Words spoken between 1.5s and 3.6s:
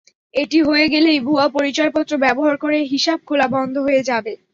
পরিচয়পত্র ব্যবহার করে হিসাব খোলা